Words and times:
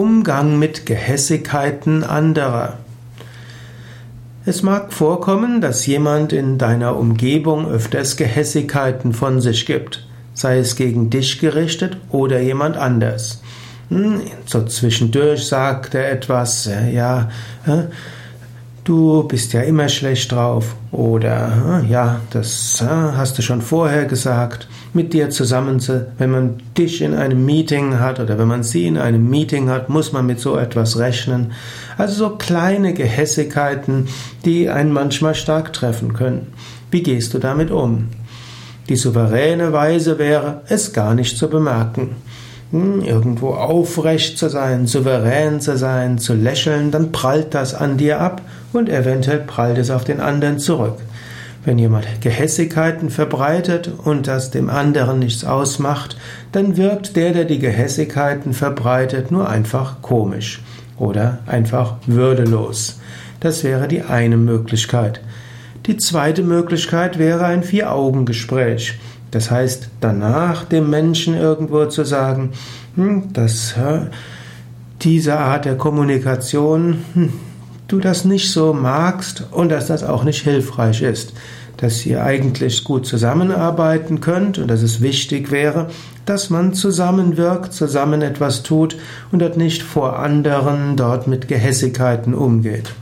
Umgang 0.00 0.58
mit 0.58 0.86
Gehässigkeiten 0.86 2.04
anderer. 2.04 2.78
Es 4.46 4.62
mag 4.62 4.94
vorkommen, 4.94 5.60
dass 5.60 5.84
jemand 5.84 6.32
in 6.32 6.56
deiner 6.56 6.96
Umgebung 6.96 7.70
öfters 7.70 8.16
Gehässigkeiten 8.16 9.12
von 9.12 9.42
sich 9.42 9.66
gibt, 9.66 10.06
sei 10.32 10.56
es 10.56 10.76
gegen 10.76 11.10
dich 11.10 11.38
gerichtet 11.38 11.98
oder 12.08 12.40
jemand 12.40 12.78
anders. 12.78 13.42
Hm, 13.90 14.22
so 14.46 14.64
zwischendurch 14.64 15.46
sagt 15.46 15.94
er 15.94 16.10
etwas, 16.10 16.66
äh, 16.66 16.90
ja, 16.94 17.28
du 18.84 19.24
bist 19.24 19.52
ja 19.52 19.60
immer 19.60 19.90
schlecht 19.90 20.32
drauf 20.32 20.76
oder 20.92 21.84
ja, 21.86 22.20
das 22.30 22.82
hast 22.82 23.36
du 23.36 23.42
schon 23.42 23.60
vorher 23.60 24.06
gesagt. 24.06 24.66
Mit 24.92 25.12
dir 25.12 25.30
zusammen, 25.30 25.80
wenn 26.18 26.30
man 26.30 26.54
dich 26.76 27.00
in 27.00 27.14
einem 27.14 27.44
Meeting 27.44 28.00
hat 28.00 28.18
oder 28.18 28.38
wenn 28.38 28.48
man 28.48 28.64
sie 28.64 28.86
in 28.88 28.98
einem 28.98 29.30
Meeting 29.30 29.68
hat, 29.68 29.88
muss 29.88 30.12
man 30.12 30.26
mit 30.26 30.40
so 30.40 30.56
etwas 30.56 30.98
rechnen. 30.98 31.52
Also 31.96 32.14
so 32.14 32.30
kleine 32.36 32.92
Gehässigkeiten, 32.92 34.08
die 34.44 34.68
einen 34.68 34.92
manchmal 34.92 35.36
stark 35.36 35.72
treffen 35.72 36.12
können. 36.12 36.48
Wie 36.90 37.04
gehst 37.04 37.34
du 37.34 37.38
damit 37.38 37.70
um? 37.70 38.08
Die 38.88 38.96
souveräne 38.96 39.72
Weise 39.72 40.18
wäre, 40.18 40.62
es 40.66 40.92
gar 40.92 41.14
nicht 41.14 41.38
zu 41.38 41.48
bemerken. 41.48 42.16
Hm, 42.72 43.02
irgendwo 43.02 43.50
aufrecht 43.50 44.38
zu 44.38 44.48
sein, 44.48 44.88
souverän 44.88 45.60
zu 45.60 45.76
sein, 45.76 46.18
zu 46.18 46.34
lächeln, 46.34 46.90
dann 46.90 47.12
prallt 47.12 47.54
das 47.54 47.74
an 47.74 47.96
dir 47.96 48.20
ab 48.20 48.42
und 48.72 48.88
eventuell 48.88 49.38
prallt 49.38 49.78
es 49.78 49.90
auf 49.90 50.04
den 50.04 50.20
anderen 50.20 50.58
zurück. 50.58 50.98
Wenn 51.62 51.78
jemand 51.78 52.06
Gehässigkeiten 52.22 53.10
verbreitet 53.10 53.92
und 54.02 54.26
das 54.26 54.50
dem 54.50 54.70
anderen 54.70 55.18
nichts 55.18 55.44
ausmacht, 55.44 56.16
dann 56.52 56.78
wirkt 56.78 57.16
der, 57.16 57.32
der 57.32 57.44
die 57.44 57.58
Gehässigkeiten 57.58 58.54
verbreitet, 58.54 59.30
nur 59.30 59.48
einfach 59.48 60.00
komisch 60.00 60.62
oder 60.96 61.40
einfach 61.46 61.96
würdelos. 62.06 62.98
Das 63.40 63.62
wäre 63.62 63.88
die 63.88 64.02
eine 64.02 64.38
Möglichkeit. 64.38 65.20
Die 65.86 65.98
zweite 65.98 66.42
Möglichkeit 66.42 67.18
wäre 67.18 67.44
ein 67.44 67.62
Vier-Augen-Gespräch. 67.62 68.98
Das 69.30 69.50
heißt, 69.50 69.90
danach 70.00 70.64
dem 70.64 70.88
Menschen 70.88 71.34
irgendwo 71.34 71.86
zu 71.86 72.04
sagen, 72.04 72.52
hm, 72.96 73.32
dass 73.32 73.74
diese 75.02 75.38
Art 75.38 75.64
der 75.66 75.76
Kommunikation 75.76 77.04
hm, 77.14 77.32
du 77.92 77.98
das 78.00 78.24
nicht 78.24 78.50
so 78.50 78.72
magst 78.72 79.44
und 79.50 79.70
dass 79.70 79.86
das 79.86 80.04
auch 80.04 80.24
nicht 80.24 80.42
hilfreich 80.42 81.02
ist. 81.02 81.32
Dass 81.76 82.04
ihr 82.04 82.22
eigentlich 82.22 82.84
gut 82.84 83.06
zusammenarbeiten 83.06 84.20
könnt 84.20 84.58
und 84.58 84.68
dass 84.68 84.82
es 84.82 85.00
wichtig 85.00 85.50
wäre, 85.50 85.88
dass 86.26 86.50
man 86.50 86.74
zusammenwirkt, 86.74 87.72
zusammen 87.72 88.22
etwas 88.22 88.62
tut 88.62 88.96
und 89.32 89.40
dort 89.40 89.56
nicht 89.56 89.82
vor 89.82 90.18
anderen 90.18 90.96
dort 90.96 91.26
mit 91.26 91.48
Gehässigkeiten 91.48 92.34
umgeht. 92.34 92.92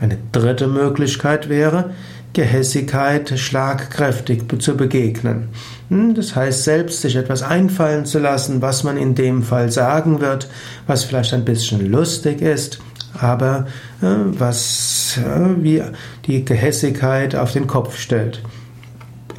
Eine 0.00 0.18
dritte 0.32 0.66
Möglichkeit 0.66 1.48
wäre, 1.48 1.90
Gehässigkeit 2.32 3.38
schlagkräftig 3.38 4.44
zu 4.58 4.76
begegnen. 4.76 5.48
Hm, 5.90 6.14
das 6.14 6.34
heißt, 6.34 6.64
selbst 6.64 7.02
sich 7.02 7.16
etwas 7.16 7.42
einfallen 7.42 8.06
zu 8.06 8.18
lassen, 8.18 8.62
was 8.62 8.84
man 8.84 8.96
in 8.96 9.14
dem 9.14 9.42
Fall 9.42 9.70
sagen 9.70 10.20
wird, 10.20 10.48
was 10.86 11.04
vielleicht 11.04 11.34
ein 11.34 11.44
bisschen 11.44 11.90
lustig 11.90 12.40
ist, 12.40 12.78
aber 13.18 13.66
äh, 14.00 14.06
was 14.38 15.18
äh, 15.18 15.62
wie 15.62 15.82
die 16.26 16.44
Gehässigkeit 16.44 17.34
auf 17.34 17.52
den 17.52 17.66
Kopf 17.66 17.98
stellt. 17.98 18.42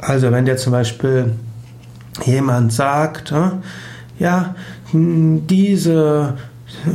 Also 0.00 0.30
wenn 0.32 0.44
dir 0.44 0.56
zum 0.56 0.72
Beispiel 0.72 1.32
jemand 2.24 2.72
sagt, 2.72 3.32
äh, 3.32 3.50
ja, 4.18 4.54
hm, 4.90 5.46
diese, 5.46 6.34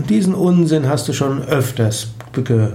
diesen 0.09 0.33
Unsinn 0.33 0.87
hast 0.87 1.07
du 1.07 1.13
schon 1.13 1.43
öfters 1.43 2.13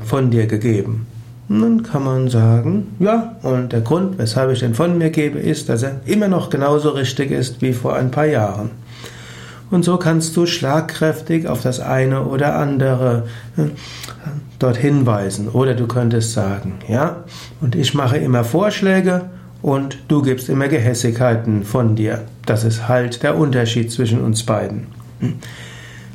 von 0.04 0.30
dir 0.30 0.46
gegeben. 0.46 1.06
Dann 1.48 1.82
kann 1.82 2.04
man 2.04 2.28
sagen, 2.28 2.96
ja, 2.98 3.36
und 3.42 3.72
der 3.72 3.82
Grund, 3.82 4.18
weshalb 4.18 4.50
ich 4.50 4.60
den 4.60 4.74
von 4.74 4.96
mir 4.96 5.10
gebe, 5.10 5.38
ist, 5.38 5.68
dass 5.68 5.82
er 5.82 6.00
immer 6.06 6.28
noch 6.28 6.48
genauso 6.48 6.90
richtig 6.90 7.30
ist 7.30 7.60
wie 7.60 7.74
vor 7.74 7.94
ein 7.94 8.10
paar 8.10 8.24
Jahren. 8.24 8.70
Und 9.70 9.84
so 9.84 9.96
kannst 9.96 10.36
du 10.36 10.46
schlagkräftig 10.46 11.48
auf 11.48 11.62
das 11.62 11.80
eine 11.80 12.24
oder 12.24 12.56
andere 12.56 13.26
äh, 13.56 13.62
dort 14.58 14.76
hinweisen. 14.76 15.48
Oder 15.48 15.74
du 15.74 15.86
könntest 15.86 16.32
sagen, 16.32 16.74
ja, 16.88 17.24
und 17.60 17.74
ich 17.74 17.94
mache 17.94 18.18
immer 18.18 18.44
Vorschläge 18.44 19.22
und 19.62 19.98
du 20.08 20.22
gibst 20.22 20.48
immer 20.48 20.68
Gehässigkeiten 20.68 21.64
von 21.64 21.96
dir. 21.96 22.22
Das 22.46 22.64
ist 22.64 22.88
halt 22.88 23.22
der 23.22 23.36
Unterschied 23.36 23.90
zwischen 23.90 24.20
uns 24.20 24.44
beiden. 24.44 24.86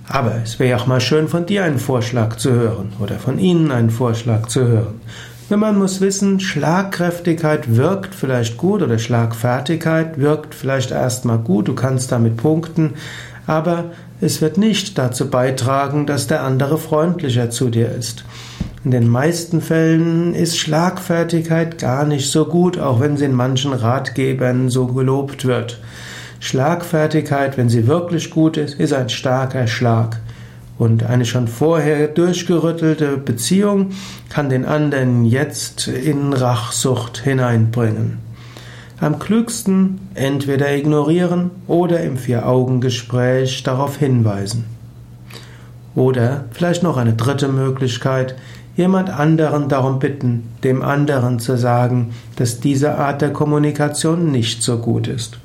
Aber 0.08 0.36
es 0.44 0.60
wäre 0.60 0.80
auch 0.80 0.88
mal 0.88 1.02
schön, 1.02 1.28
von 1.28 1.46
dir 1.46 1.64
einen 1.64 1.80
Vorschlag 1.80 2.38
zu 2.38 2.52
hören 2.52 2.94
oder 3.00 3.16
von 3.20 3.40
Ihnen 3.40 3.72
einen 3.72 3.90
Vorschlag 3.90 4.48
zu 4.48 4.68
hören. 4.68 5.02
Wenn 5.50 5.60
man 5.60 5.80
muss 5.80 6.00
wissen, 6.00 6.40
Schlagkräftigkeit 6.40 7.76
wirkt 7.76 8.14
vielleicht 8.14 8.56
gut 8.58 8.84
oder 8.84 9.00
Schlagfertigkeit 9.00 10.20
wirkt 10.20 10.54
vielleicht 10.54 10.92
erstmal 10.92 11.40
gut, 11.40 11.68
du 11.68 11.74
kannst 11.74 12.12
damit 12.12 12.38
punkten, 12.38 12.94
aber 13.48 13.86
es 14.22 14.42
wird 14.42 14.60
nicht 14.60 15.00
dazu 15.00 15.28
beitragen, 15.32 16.06
dass 16.06 16.28
der 16.28 16.44
andere 16.44 16.78
freundlicher 16.78 17.50
zu 17.50 17.72
dir 17.72 17.90
ist. 17.90 18.26
In 18.86 18.92
den 18.92 19.08
meisten 19.08 19.60
Fällen 19.60 20.36
ist 20.36 20.60
Schlagfertigkeit 20.60 21.80
gar 21.80 22.06
nicht 22.06 22.30
so 22.30 22.46
gut, 22.46 22.78
auch 22.78 23.00
wenn 23.00 23.18
sie 23.18 23.26
in 23.26 23.34
manchen 23.34 23.74
Ratgebern 23.74 24.70
so 24.70 24.86
gelobt 24.86 25.46
wird. 25.46 25.80
Schlagfertigkeit, 26.40 27.58
wenn 27.58 27.70
sie 27.70 27.88
wirklich 27.88 28.30
gut 28.30 28.56
ist, 28.56 28.80
ist 28.80 28.94
ein 28.94 29.10
starker 29.10 29.66
Schlag. 29.66 30.20
Und 30.80 31.04
eine 31.04 31.26
schon 31.26 31.50
vorher 31.50 32.08
durchgerüttelte 32.08 33.18
Beziehung 33.18 33.92
kann 34.30 34.50
den 34.50 34.64
anderen 34.66 35.26
jetzt 35.26 35.90
in 35.90 36.32
Rachsucht 36.32 37.18
hineinbringen. 37.18 38.18
Am 39.02 39.20
klügsten 39.20 40.00
entweder 40.14 40.74
ignorieren 40.74 41.52
oder 41.68 42.02
im 42.02 42.18
Vier-Augen-Gespräch 42.18 43.64
darauf 43.64 43.98
hinweisen. 43.98 44.66
Oder 45.96 46.46
vielleicht 46.52 46.82
noch 46.82 46.96
eine 46.96 47.14
dritte 47.14 47.50
Möglichkeit, 47.50 48.36
jemand 48.78 49.10
anderen 49.10 49.68
darum 49.68 50.00
bitten, 50.00 50.48
dem 50.64 50.82
anderen 50.82 51.40
zu 51.40 51.58
sagen, 51.58 52.14
dass 52.38 52.62
diese 52.62 52.98
Art 52.98 53.22
der 53.22 53.34
Kommunikation 53.34 54.32
nicht 54.32 54.64
so 54.64 54.78
gut 54.78 55.10
ist. 55.10 55.40